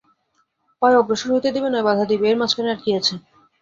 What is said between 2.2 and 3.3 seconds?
এর মাঝখানে আর কী আছে?